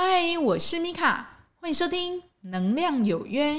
[0.00, 3.52] 嗨，我是米卡，欢迎收听《能量有约》。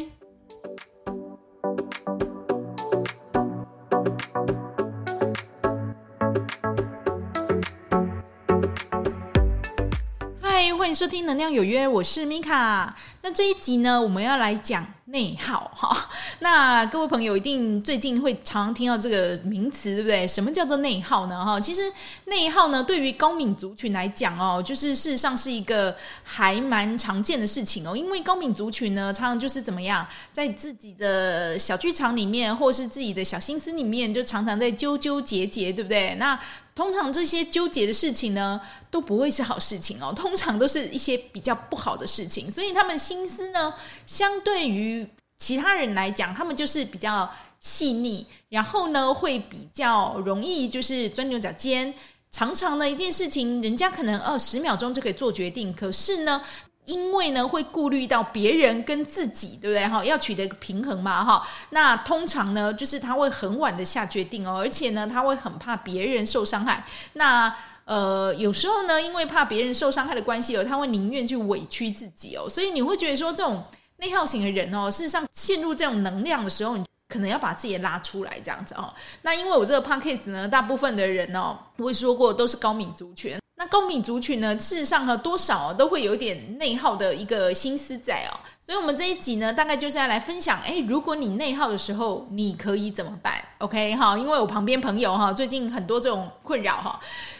[10.42, 12.96] 嗨，欢迎收听《能量有约》，我是米卡。
[13.22, 16.10] 那这一集呢，我们要来讲内耗哈。
[16.40, 20.28] 那各位朋友一定最近会常常听到这个名词，对不对？
[20.28, 21.44] 什么叫做内耗呢？
[21.44, 21.82] 哈，其实
[22.26, 27.96] 内耗呢，对于高敏族群来讲哦，就是事实上是一个还蛮常见的事情哦。
[27.96, 36.16] 因为高敏族群呢，常常就是怎么样，在自己的小剧场里面，或是自己的小心思里面，就常常在纠纠结结，对不对？
[36.16, 36.40] 那
[36.80, 38.58] 通常这些纠结的事情呢，
[38.90, 43.74] 都不会是好事情哦，通常都是一些比较不好的事情，所以他们心思呢，
[44.08, 45.06] 相对于
[45.38, 47.30] 其他人来讲，他们就是比较
[47.60, 51.94] 细腻，然后呢，会比较容易就是钻牛角尖。
[52.32, 56.42] 常常呢，一件事情，人家可能二十秒钟就可以做决定，可是呢，
[56.90, 59.88] 因为呢，会顾虑到别人跟自己，对不对？
[59.88, 61.48] 哈，要取得平衡嘛，哈。
[61.70, 66.84] 那通常呢，就是他会很晚的下决定哦，而且呢，他会很怕别人受伤害。
[67.14, 73.64] 那呃，有时候呢，因为怕别人受伤害的关系哦，他会宁愿去委屈自己哦，所以你会觉得说这种。
[74.02, 78.94] 内耗型的人哦，事实上陷入这种能量的时候，你可能要把自己拉出来，这样子哦。
[79.24, 83.38] 那因为我这个 podcast 呢，大部分的人哦，我也说过都是高敏族群。
[83.60, 88.32] 那高敏族群呢，事实上呢，多少都会有一点内耗的一个心思在哦。
[88.66, 96.98] 所以，我们这一集呢，大概就是要来分享，哎，如果你内耗的时候，你可以怎么办？OK 哈，因为我旁边朋友哈，最近很多这种困扰哈，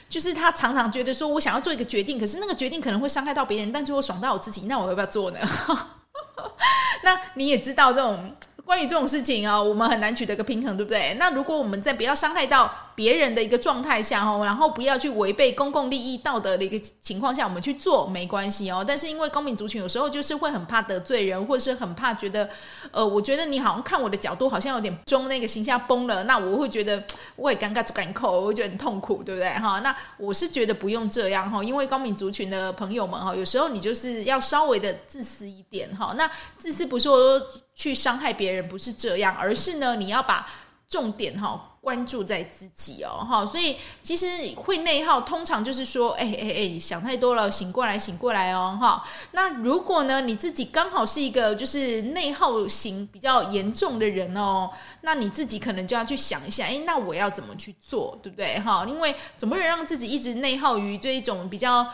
[0.10, 5.40] 就是他常常觉得说我想要做一个决定，可是那个决定可能会伤害到别人，但是我爽到我自己，那我要不要做呢？
[7.02, 8.36] 那你也知道这种。
[8.66, 11.16] 关于这种事情啊，我们很难取得一个平衡，对不对？
[11.16, 18.84] 那如果我们在不要伤害到别人的一个状态下哦，然后不要去违背公共利益道德的一个情况下，我们去做没关系哦。
[18.86, 22.50] 但是因为公民族群有时候就是会很怕得罪人，或是很怕觉得，
[22.92, 27.02] 呃，我觉得你好像看我的角度好像有点中，那个形象崩了，那我会觉得
[27.38, 29.50] 我也尴尬，尴尬，我会觉得很痛苦，对不对？
[29.52, 36.14] 哈，那我是觉得不用这样哈，因为高敏族群的朋友们哈，有时候你就是要稍微的自私一点哈。
[36.18, 37.42] 那自私不是说。
[37.80, 40.46] 去伤害别人不是这样，而是呢，你要把
[40.90, 49.04] 重点哈关注在自己哦哈，所以其实会内耗，通常就是说，哎哎哎，想太多了，醒过来，醒过来哦哈。
[49.32, 54.70] 那如果呢，你自己刚好是一个就是内耗型比较严重的人哦，
[55.02, 58.84] 那你自己可能就要去想一下，哎，那我要怎么去做，对不对哈？
[58.88, 61.88] 因为怎么能让自己一直内耗于这一种比较。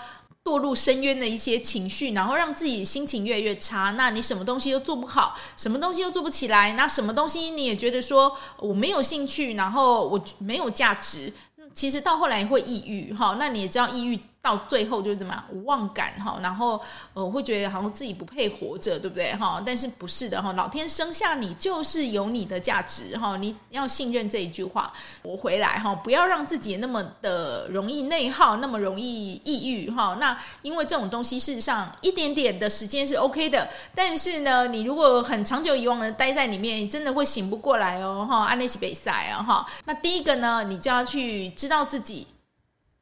[0.45, 3.89] 堕入深渊的一些情绪，然后让自己心情越来越差。
[3.97, 11.33] 那你什么东西都做不好，什么东西都做不起来，那什么东西你也觉得说我没有兴趣，然后我没有价值，
[11.73, 13.37] 其实到后来会抑郁哈。
[13.39, 14.19] 那你也知道抑郁。
[14.45, 16.79] 到最后就是怎么样无望感哈，然后
[17.15, 19.59] 呃会觉得好像自己不配活着，对不对哈？
[19.65, 24.93] 但是不是的哈，老天生下你就是有你的价值哈，你要信任这一句话。
[25.23, 30.15] 我回来哈，不要让自己那么的容易内耗，那么容易抑郁哈。
[30.19, 38.45] 那因为这种东西事实上一点点的时间是 OK 的，但是呢，你如果很长久以往的待在里面，真的会醒不过来哦哈。
[38.45, 39.65] 安利起比赛啊哈。
[39.85, 42.27] 那第一个呢，你就要去知道自己。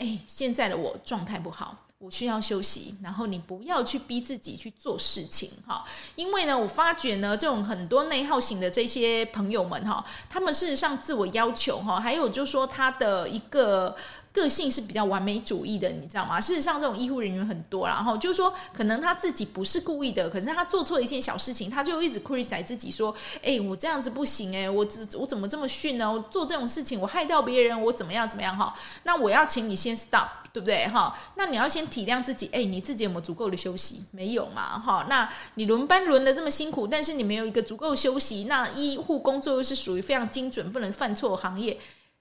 [0.04, 2.94] 哎，现在的我状态不好，我需要休息。
[3.02, 13.96] 然后你不要去逼自己去做事情哈，因为呢，我发觉呢，这种很多内耗型的这些朋友们哈，他们事实上自我要求哈，还有就是说他的一个。
[14.34, 16.42] 个性是比较完美主义的，你知道吗？
[16.42, 23.14] 事实上，这种医护人员很多，然后就是说，可能他自己不是故意的，可是他做错一件小事情，他就一直 criticize 自己说
[23.44, 26.12] ：“哎，我这样子不行，哎，我怎我怎么这么逊呢？
[26.12, 28.58] 我做这种事情，我害到别人，我怎么样怎么样？
[28.58, 28.74] 哈，
[29.04, 30.88] 那我要请你先 stop，对不对？
[30.88, 34.04] 哈，那你要先体谅自己，哎，你自己有没有足够的休息？
[34.10, 34.80] 没有嘛？
[34.80, 41.78] 哈，那你轮班轮得这么辛苦，但是你没有一个足够休息，那医护工作又是属于非常精准、不能犯错的行业。”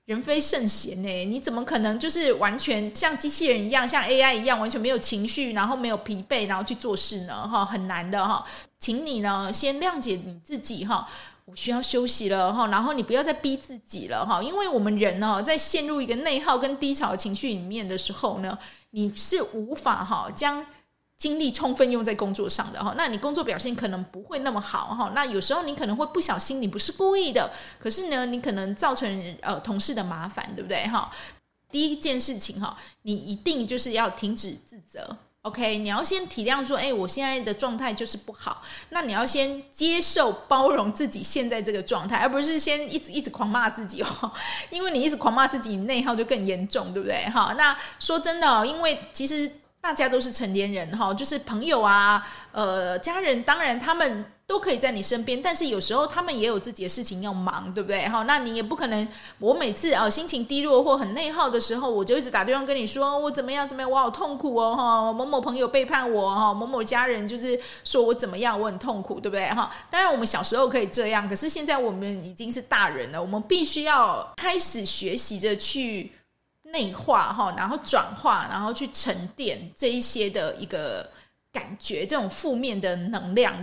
[0.06, 7.46] 人非圣贤呢，你怎么可能就是完全像机器人一样，像 AI 一样，完全没有情绪，然后没有疲惫，然后去做事呢？
[7.46, 8.44] 哈，很难的哈，
[8.80, 11.06] 请你呢先谅解你自己哈，
[11.44, 18.58] 我需要休息了哈，然后你不要再逼自己了哈，因为我们人呢，在陷入一个内耗跟低潮的情绪里面的时候呢，
[18.90, 20.66] 你是无法哈将。
[21.22, 25.12] 精力充分用在工作上的哈，那你工作表现可能不会那么好哈。
[25.14, 27.48] 那有时候你可能会不小心，你不是故意的，
[27.78, 31.08] 可是呢，你可能造成呃同事的麻烦，对不对哈？
[31.70, 35.78] 第一件事情哈，你一定就是要停止自责，OK？
[35.78, 44.32] 你要先体谅说，哎，我现在的状态就是不好，那你要先接受包容自己现在这个状态，而不是先一直一直狂骂自己哦，
[44.70, 47.54] 因为你一直狂骂自己，内耗就更严重，对不对哈？
[47.56, 49.48] 那说真的，因为其实。
[49.82, 58.08] 大家都是成年人哈，就是朋友啊，呃，家人，当然他们都可以在你身边，但是有时候他们也有自己的事情要忙，对不对？
[58.08, 59.08] 哈，那你也不可能，
[59.40, 69.48] 我每次啊心情低落或很内耗的时候，我就一直打电话跟你说我怎么样怎么样，我好痛苦哦哈，某某朋友背叛我哈，某某家人就是说我怎么样，我很痛苦，对不对？
[69.48, 76.12] 哈，当然我们小时候可以这样，可是现在我们已经是大人了，我们必须要开始学习着去。
[76.72, 81.08] 内化哈，然后转化，然后去沉淀这一些的一个
[81.52, 83.54] 感觉，这种负面的能量。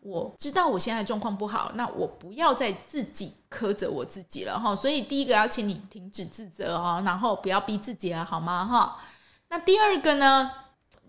[0.00, 4.74] 我知道我现在状况不好，那我不要再自己苛责我自己了哈。
[4.76, 8.64] 所以第一个要请你停止自责哦，然后不要逼自己了，好吗？
[8.64, 8.98] 哈。
[9.48, 10.50] 那第二个呢？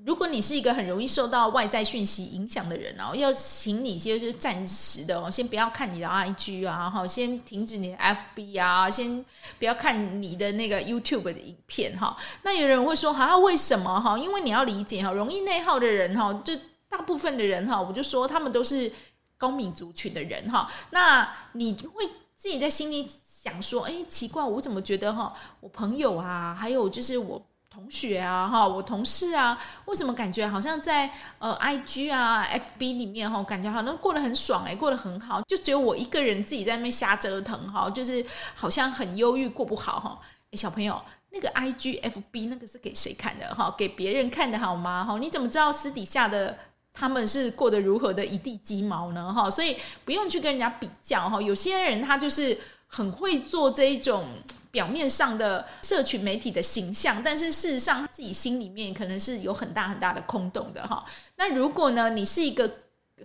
[0.06, 9.24] 如果你是一个很容易受到外在讯息影响的人哦，要请你先就是暂时的哦，先不要看你的 IG 啊，哈，先停止你的 FB 啊，先
[9.58, 12.16] 不要看你的那个 YouTube 的影片哈。
[12.44, 14.18] 那有人会说，哈，为什么哈？
[14.18, 16.54] 因为你要理解哈，容易内耗的人哈，就
[16.88, 18.92] 大部分的人哈，我就说他们都是
[19.38, 20.72] 高敏族群的人哈。
[20.92, 22.06] 那你会
[22.38, 27.46] 自己在心里想说，哎，奇怪，我怎么觉得哈，我朋友啊，还有就是我。
[27.70, 38.26] 同学啊，哈，我同事啊，为什么感觉好像在呃，IG 啊，FB 里面哈，感觉好像过得很爽哎，过得很好，就只有我一个人自己在那边瞎折腾哈，就是
[38.56, 40.20] 好像很忧郁，过不好哈。
[40.52, 41.00] 哎，小朋友，
[41.30, 43.74] 那个 IG、FB 那个是给谁看的哈？
[43.78, 45.06] 给别人看的好吗？
[45.06, 46.58] 哈，你怎么知道私底下的
[46.92, 49.32] 他们是过得如何的一地鸡毛呢？
[49.32, 51.40] 哈，所以不用去跟人家比较哈。
[51.40, 54.26] 有些人他就是很会做这一种。
[54.72, 61.04] 表面上的社群媒体的形象，但是事实上自己心里面可能是有很大很大的空洞的哈。
[61.38, 62.72] 那如果呢，你是一个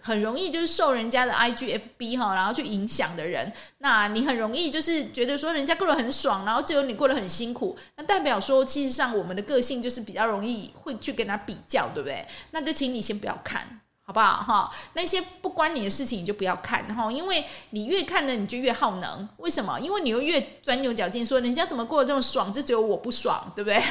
[0.00, 12.26] 很容易就是受人家的 IG、FB 哈，然后去影响的人，那你很容易就是觉得说人家过得很爽，然后只有你过得很辛苦，那代表说其实上我们的个性就是比较容易会去跟他比较，对不对？
[12.52, 13.82] 那就请你先不要看。
[14.06, 14.70] 好不好哈？
[14.92, 19.26] 那些不关你的事情，你就不要看哈，因为你越看呢，你就越耗能。
[19.38, 19.80] 为什么？
[19.80, 23.82] 因为你又越钻牛角尖，说人家怎么过得这么爽，就只有我不爽，对不对？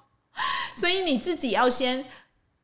[0.74, 2.02] 所以你自己要先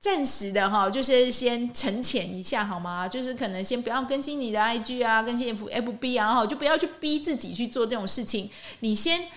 [0.01, 3.07] 暂时的哈，就是先沉潜一下好吗？
[3.07, 8.51] 就是可能先不要更新你的 IG 啊，更新 FFB 啊，哈，就不要去逼自己去做这种事情。
[8.81, 9.29] 你先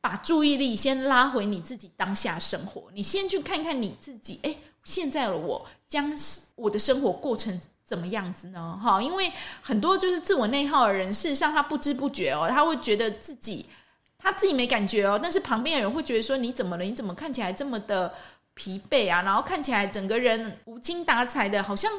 [0.00, 4.54] 把注意力先拉回你自己当下生活，你先去看看你自己，哎。
[4.84, 6.16] 现在的我将
[6.54, 8.78] 我的生活过成怎么样子呢？
[8.82, 13.66] 哈，因为很多就是自我内耗的人，事实上他不知不觉哦，他会觉得自己
[14.18, 16.84] 他自己没感觉哦，但是旁边的人会觉得说，你怎么了？
[16.84, 18.12] 你怎么看起来这么的
[18.54, 19.22] 疲惫啊？
[19.22, 21.90] 然后看起来整个人无精打采的，好像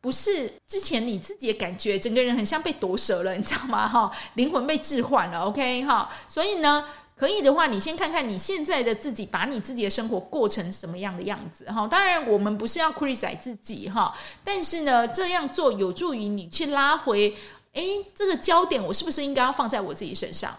[0.00, 3.88] 不是之前你自己的感觉，整个人很像被夺舍了，你知道吗？
[3.88, 6.84] 哈，灵魂被置换了，OK 哈，所以呢。
[7.18, 11.84] 可以的话，你先看看你现在的自己，把你自己的生活过成什么样的样子哈。
[11.88, 17.36] 当然，我们不是要 c r i t i 自己哈，但是呢，这样做有助于你去拉回，
[17.72, 17.82] 哎，
[18.14, 20.54] 这个焦点我是不是应该要放在我自己身上？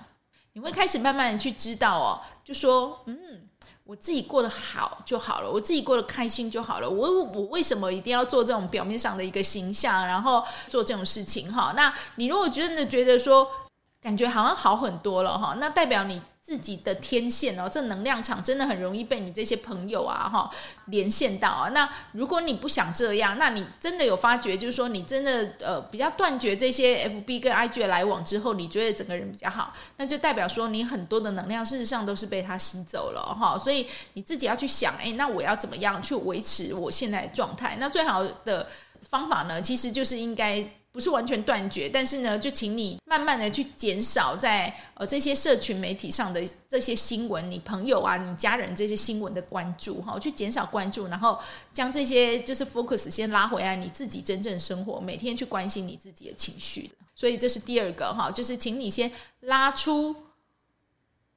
[0.51, 3.15] 你会开始慢慢的去知道哦，就说，嗯，
[3.85, 6.89] 我自己过得好就好了，我自己过得开心就好了。
[6.89, 11.71] 我我为什么一定要做这种表面上的一个形象，然后做这种事情哈？
[11.73, 13.49] 那你如果真的觉得说，
[14.01, 16.21] 感觉好像好很多了哈，那代表你。
[16.49, 20.49] 自己的天线哦，这能量场真的很容易被你这些朋友啊哈
[20.85, 21.69] 连线到啊。
[21.69, 33.55] 那如果你不想这样，那你真的有发觉，就是说你真的呃比较断绝这些 FB 跟 IG 的来往之后，你觉得整个人比较好，那就代表说你很多的能量事实上都是被他吸走了哈。
[33.55, 37.77] 所以你自己要去想，哎，那我要怎么样去维持我现在的状态？
[37.79, 38.67] 那最好的
[39.03, 40.67] 方法呢，其实就是应该。
[40.91, 51.39] 不是完全断绝，但是呢，就请你慢慢的去减少在呃这些社群媒体上的这些新闻，你朋友啊、你家人这些新闻的关注哈，去减少关注，然后
[51.71, 56.91] 将这些就是 focus 先拉回来，你自己真正生活，每天去关心你自己的情绪。
[57.15, 60.15] 所以这是第二个哈，就是请你先拉出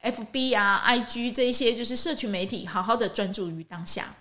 [0.01, 4.15] FB 啊、IG 这一些就是社群媒体，好好的专注于当下。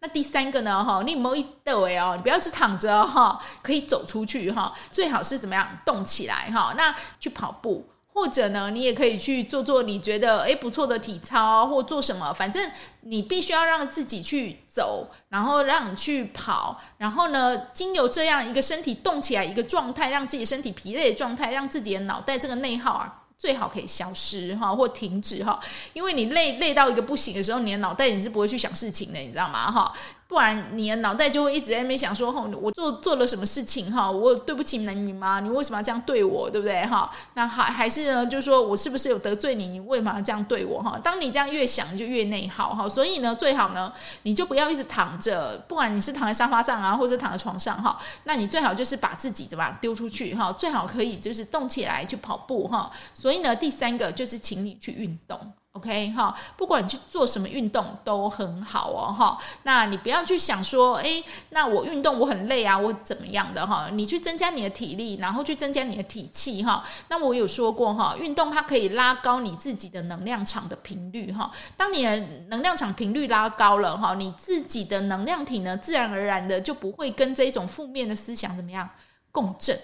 [0.00, 0.84] 那第三个呢？
[0.84, 6.72] 哈，你某一德位哦，你不要只躺着哈，可以走出去哈，最好是怎么样动起来哈？
[6.76, 23.17] 那去跑步，或者呢，你也可以去做做你觉得诶不错的体操，或做什么，反正你必须要让自己去走，然后让你去跑，然后呢，经由这样一个身体动起来一个状态，让自己身体疲累的状态，让自己的脑袋这个内耗啊。
[23.38, 25.60] 最好可以消失哈，或停止哈，
[25.92, 29.70] 因为你累累到一个不行的时候，你的脑袋你是不会去想事情的，你知道吗？
[29.70, 29.92] 哈，
[30.28, 34.10] 不然你的脑袋就会一直在那边想说，吼，我做做了什么事情哈？
[34.10, 35.40] 我对不起你吗？
[35.40, 36.50] 你为什么要这样对我？
[36.50, 37.10] 对不对哈？
[37.32, 39.68] 那还还是呢，就是说我是不是有得罪你？
[39.68, 41.00] 你为什么要这样对我哈？
[41.02, 42.86] 当你这样越想，就越内耗哈。
[42.86, 43.90] 所以呢，最好呢，
[44.24, 50.52] 你就不要一直躺着，不管你是躺在沙发上啊，或者躺在床上哈，那你最好就是把自己怎么样丢出去哈？
[50.52, 52.90] 最好可以就是动起来去跑步哈。
[53.14, 55.38] 所以呢，第三个就是请你去运动。
[55.78, 59.38] OK 哈，不管去做什么运动都很好哦哈。
[59.62, 63.88] 那你不要去想说，哎，那我运动我很累啊，我怎么样的哈？
[63.92, 66.82] 你去增加你的体力，然后去增加你的体气哈。
[67.08, 71.48] 那我有说过哈，运动它可以拉高你自己的能量场的频率哈。
[71.76, 72.16] 当你的
[72.48, 78.88] 能量场频率拉高了哈，你自己的能量体呢，自然而然的就不会跟这种负面的思想怎么样
[79.30, 79.78] 共振。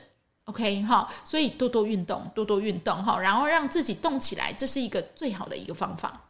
[0.46, 6.20] OK 哈，所以多多运动，多多运动哈，然后让自己动起来，这是一个最好的一个方法。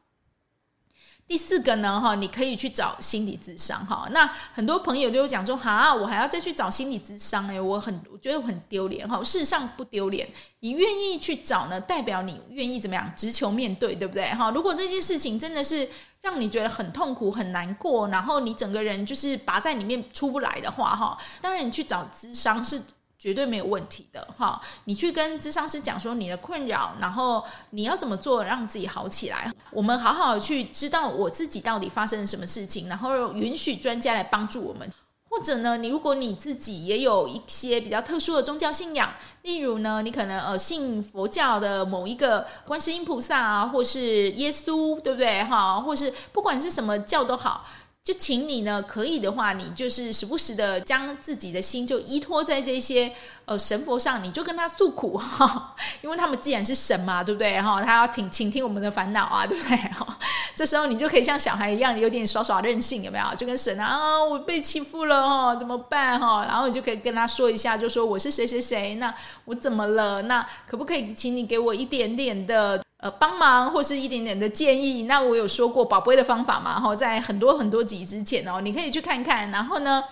[1.26, 4.06] 第四个呢哈，你可以去找心理咨商哈。
[4.12, 9.20] 那很多朋友就会讲说，哈，我还要再去找心理咨商哎，我很我觉得很丢脸哈。
[9.24, 10.28] 事实上不丢脸，
[10.60, 14.50] 你愿意去找呢，代表你愿意怎么样直球面对，对不对哈？
[14.50, 15.88] 如果这件事情真的是
[16.20, 22.80] 让你觉得很痛苦、很难过，然后你整个人就是拔在里面出不来的话哈，当然你去找咨商是。
[23.24, 29.50] 绝对没有问题的哈，你去跟咨商师讲说你的困扰，然后你要怎么做让自己好起来。
[29.70, 34.92] 我们好好去知道我自己到底发生了什么事情，然后允许专家来帮助我们。
[35.30, 45.80] 或者呢，你如果你自己也有一些比较特殊的宗教信仰，例如呢，你可能呃信佛教的某一个观世音菩萨啊，或是耶稣，对不对哈？
[45.80, 47.64] 或是不管是什么教都好。
[48.04, 53.10] 就请你呢，可以的话，你就是时不时的将自己的心就依托在这些
[53.46, 57.82] 呃神佛上，你就跟他诉苦哈， 因为他们既然是神嘛，对不对 哈？
[57.82, 60.18] 他要听倾听我们的烦恼啊，对不对哈？
[60.54, 63.24] 这时候你就可以像小孩一样，有点耍耍任性，有没有？
[63.36, 66.44] 就跟神啊，啊我被欺负了哈，怎么办哈？
[66.44, 69.14] 然后你就可以跟他说一下，就说我是谁谁谁，那
[69.46, 70.20] 我怎么了？
[70.20, 72.84] 那可不可以请你给我一点点的？
[73.04, 76.80] 呃，帮忙或是一点点的建议，那我有说过宝贝的方法嘛？
[76.80, 80.02] 哈，在很多很多集之前哦，你可以去看看，然后呢，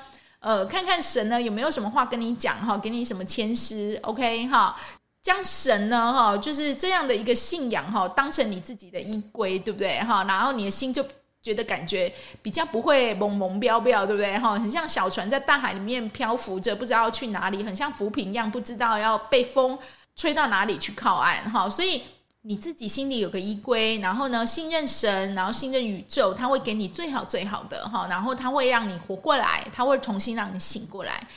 [0.41, 4.77] 呃，看看神呢有没有什么话跟你讲哈，给你什么签诗，OK 哈，
[5.23, 10.25] 将神呢哈就是这样的一个信仰哈，当成你自己的依归，对不对哈？
[10.25, 11.03] 然后你的心就
[11.43, 14.53] 觉得感觉比较不会懵懵飘飘，对不对哈？
[14.59, 19.79] 很像小船在大海里面漂浮着，不知道要去哪里，很像浮萍一样，不知道要被风
[20.15, 22.03] 吹到哪里去靠岸哈，所以。
[22.45, 31.29] 你自己心里有个依归，然后呢，信任神，然后信任宇宙，他会给你最好最好的哈，然后他会让你活过来，他会重新让你醒过来。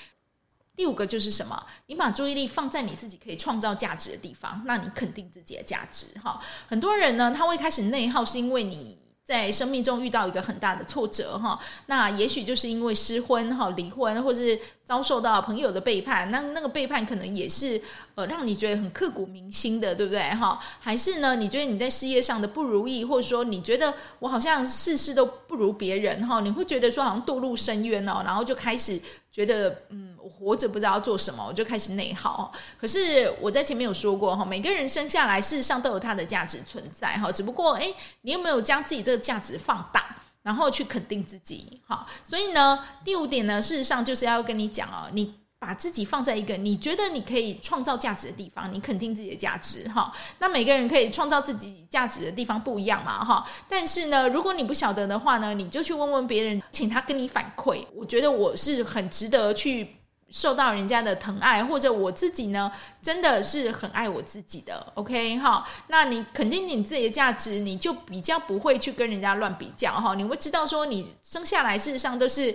[0.75, 1.65] 第五个就是什么？
[1.85, 6.41] 你把注意力放在你自己可以创造价值的地方，那你肯定自己的价值哈。
[6.67, 17.81] 很多人呢，他会开始内耗，是因为你在生命中遇到一个很大的挫折哈，那也许就是因为失婚哈、离婚，或是遭受到朋友的背叛，那那个背叛可能也是。
[18.15, 20.21] 呃，让你觉得很刻骨铭心的，对不对？
[20.29, 21.35] 哈，还是呢？
[21.35, 28.97] 你觉得你在事业上的不如意，或者说你觉得我好像事事都不如别人，哈，你会觉得说好像堕入深渊哦，然后就开始
[29.35, 32.49] 觉得，嗯，我活着不知道要做什么，我就开始内耗。
[32.79, 41.81] 可是我在前面有说过哈，每个人生下来事实上都有它的价值存在，哈，只不过诶，你有没有将自己这个价值放大，然后去肯定自己？
[41.85, 45.35] 哈，所以呢，第五点呢，事实上就是要跟你讲哦，你。
[45.57, 50.11] 把自己放在一个你觉得你可以创造价值的地方，你肯定自己的价值哈。
[50.39, 53.43] 那每个人可以创造自己价值的地方不一样嘛哈。
[53.67, 57.83] 但是呢，如果你不晓得的话呢，你就去问问别人，请他跟你反馈。
[57.95, 59.95] 我觉得我是很值得去
[60.29, 62.71] 受到人家的疼爱，或者我自己呢，
[63.01, 64.91] 真的是很爱我自己的。
[64.95, 70.13] OK 哈，那你肯定你自己的价值，你就比较不会去跟人家乱比较哈。
[70.13, 72.53] 你会知道说，你生下来事实上都是。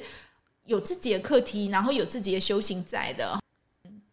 [0.70, 3.36] 有自己的课题，然后有自己的修行在的，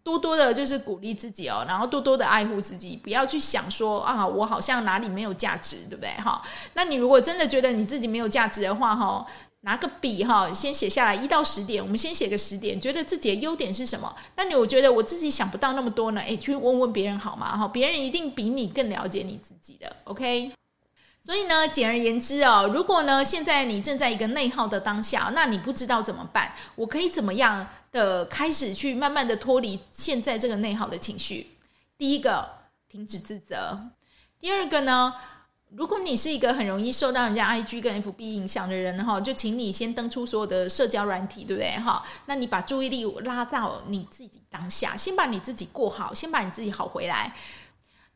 [0.03, 6.09] 多多的就是鼓励自己哦，然后多多的爱护自己，不要去想说啊，我好像哪里没有价值，对不对？
[6.15, 6.41] 哈，
[6.73, 9.23] 那你如果真的觉得你自己没有价值的话，哈，
[9.61, 14.15] 拿个笔哈，先写下来一到十点，我们先写个十点，觉得自己的优点是什么？
[14.35, 17.55] 那你我觉得我自己想不到那么多呢，诶，去问问别人好吗？
[17.55, 20.51] 哈，别人一定比你更了解你自己的，OK。
[21.27, 26.53] 所以呢，简而言之哦，如果呢，现在你正在一个内耗的当下，那你不知道怎么办？
[26.75, 31.47] 我可以怎么样的开始去慢慢的脱离现在这个内耗的情绪？
[31.97, 32.49] 第一个，
[32.87, 33.77] 停止自责；
[34.39, 35.13] 第二个呢，
[35.71, 42.01] 如果你是一个很容易受到人家 IG 跟 FB 影响的人哈，就请你先登出所有的社交软体，对不对哈？
[42.27, 47.35] 那你把注意力拉到你自己当下，先把你自己过好，先把你自己好回来。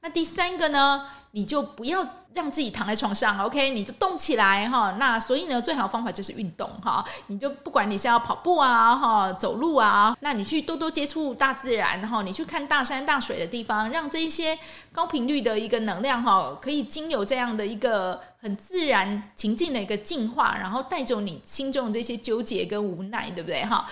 [0.02, 3.70] 那第三个呢，你就不要让自己躺在床上，OK？
[3.70, 4.96] 你就动起来哈。
[4.98, 7.06] 那所以呢，最好的方法就是运动哈。
[7.28, 14.58] 你就不管你是要跑步啊哈，走路啊，那你去多多接触大自然哈，你去看大山大水的地方，让这一些
[14.92, 23.86] 高频率的一个能量哈，可以经由这样的一个很自然情境的一个净化，然后带走你心中的这些纠结跟无奈，对不对哈？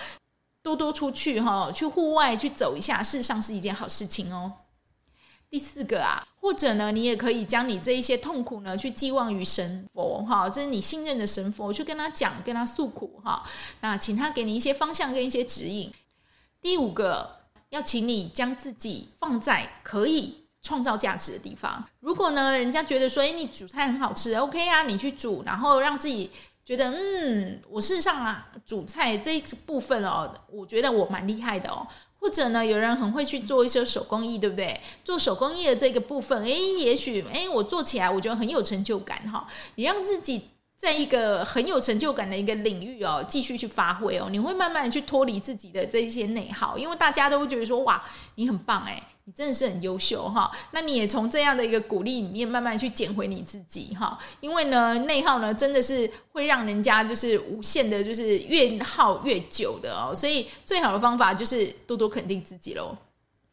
[0.62, 4.52] 多多出去哈，去户外去走一下，事实上是一件好事情哦。
[5.50, 13.42] 第四个啊，或者呢，你也可以将你这一些痛苦呢，去寄望于神佛哈，这是你信任的神佛，去跟他讲，跟他诉苦哈。
[13.80, 15.92] 那请他给你一些方向跟一些指引。
[16.62, 17.40] 第五个，
[17.70, 21.84] 要请你将自己放在可以创造价值的地方。
[21.98, 26.30] 如果呢，人家觉得说，哎，你煮菜很好吃，OK 啊，你去煮，然后让自己
[26.64, 31.84] 觉得，嗯，我事实上啊，煮菜这一部分哦，我觉得我蛮厉害的哦。
[32.20, 34.78] 或者呢，有人很会去做一些手工艺，对不对？
[35.02, 39.46] 做手工艺的这个部分，诶，也许诶，我做起来我觉得很有成就感哈。
[39.76, 48.02] 你让自己在一个很有成就感的一个领域哦，继续去发挥哦，你会慢慢去脱离自己的这些内耗，因为大家都会觉得说，哇，
[48.34, 49.02] 你很棒诶。
[49.30, 62.96] 你真的是很优秀哈，那你也从这样的一个鼓励里面慢慢去捡回你自己哈，因为呢，内耗呢真的是会让人家就是无限的，就是越耗越久的哦，所以最好的方法就是多多肯定自己喽。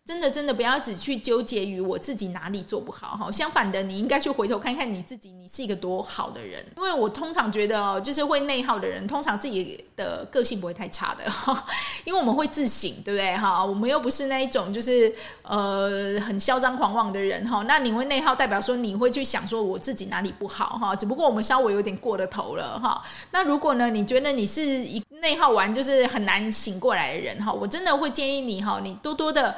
[0.07, 3.29] 真的，真的不要只去纠结于我自己哪里做不好哈。
[3.29, 6.65] 相反的，你应该去回头看看你自己，你是一个多好的人。
[6.77, 11.65] 因为我通常觉得哦，就是会内耗的人，通常自己的个性不会太差的哈。
[12.05, 13.65] 因为我们会自省，对不对哈？
[13.65, 17.63] 我们又不是那一种就是呃很嚣张狂妄的人哈。
[17.67, 20.95] 那你会内耗，代表说你会去想说我自己哪里不好哈。
[20.95, 23.03] 只不过我们稍微有点过了头了哈。
[23.31, 29.53] 那如果呢，你觉得你是一内耗完就是很难醒过来的人哈，我真的会建议你哈，你多多的。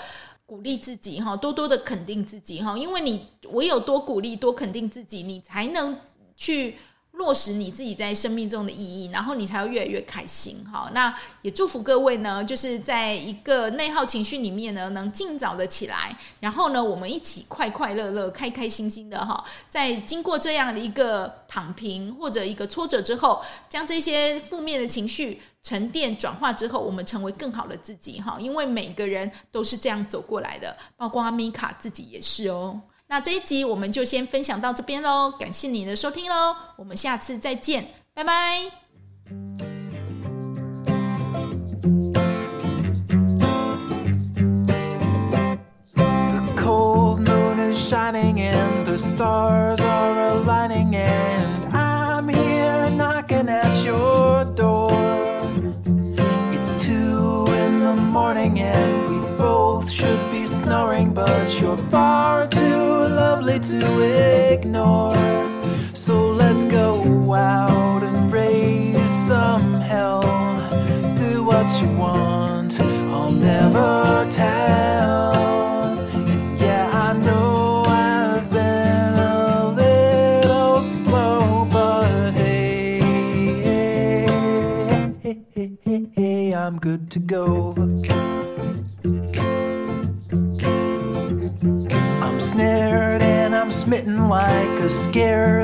[0.49, 5.95] 鼓励自己哈，多多的肯定自己哈，因为你唯有多鼓励、多肯定自己，你才能
[6.35, 6.75] 去。
[7.19, 10.65] 落实你自己在生命中的意义，然后你才会越来越开心。
[10.71, 28.37] 好，那也祝福各位呢，就是在一个内耗情绪里面呢，能尽早的起来，然后呢，我们一起快快乐乐、开开心心的哈，在经过这样的一个躺平或者一个挫折之后，将这些负面的情绪沉淀转化之后，我们成为更好的自己哈。
[28.39, 32.79] 因为每个人都是这样走过来的，包括阿米卡自己也是哦。
[33.11, 38.69] 那这一集我们就先分享到这边喽，感谢你的收听喽，我们下次再见，拜拜。
[47.91, 48.27] Like
[48.87, 50.05] a scared little
[61.01, 62.38] kitten, but
[63.69, 65.15] to ignore.
[65.93, 70.21] So let's go out and raise some hell.
[71.15, 72.28] Do what you want.
[94.89, 95.09] Scare.
[95.11, 95.58] scared.